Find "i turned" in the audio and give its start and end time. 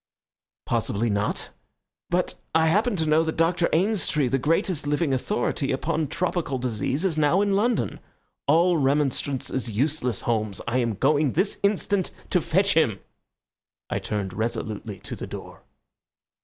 13.91-14.33